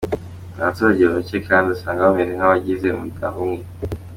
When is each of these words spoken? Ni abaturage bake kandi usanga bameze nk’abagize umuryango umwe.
Ni 0.53 0.59
abaturage 0.63 1.03
bake 1.13 1.37
kandi 1.49 1.67
usanga 1.75 2.07
bameze 2.07 2.31
nk’abagize 2.35 2.87
umuryango 2.89 3.37
umwe. 3.45 3.63